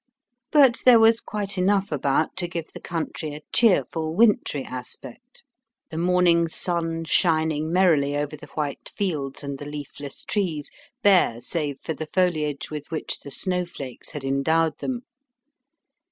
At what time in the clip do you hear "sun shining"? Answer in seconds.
6.47-7.71